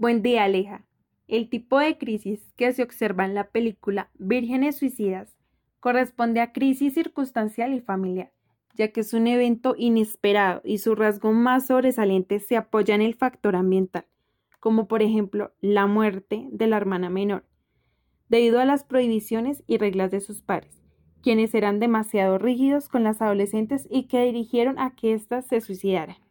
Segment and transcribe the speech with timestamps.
[0.00, 0.84] Buen día, Aleja.
[1.26, 5.36] El tipo de crisis que se observa en la película Vírgenes Suicidas
[5.80, 8.30] corresponde a crisis circunstancial y familiar,
[8.74, 13.16] ya que es un evento inesperado y su rasgo más sobresaliente se apoya en el
[13.16, 14.06] factor ambiental,
[14.60, 17.44] como por ejemplo la muerte de la hermana menor,
[18.28, 20.80] debido a las prohibiciones y reglas de sus padres,
[21.24, 26.27] quienes eran demasiado rígidos con las adolescentes y que dirigieron a que éstas se suicidaran.